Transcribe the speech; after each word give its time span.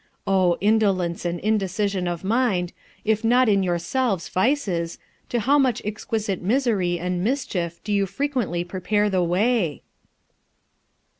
O, 0.25 0.57
indolence 0.61 1.25
and 1.25 1.39
indecision 1.41 2.07
of 2.07 2.23
mind, 2.23 2.73
if 3.05 3.23
not 3.23 3.47
in 3.47 3.61
yourselves 3.61 4.27
vices 4.29 4.97
to 5.29 5.41
how 5.41 5.59
much 5.59 5.79
exquisite 5.85 6.41
misery 6.41 6.97
and 6.99 7.23
mischief 7.23 7.79
do 7.83 7.93
you 7.93 8.07
frequently 8.07 8.63
prepare 8.63 9.11
the 9.11 9.21
way!' 9.21 9.83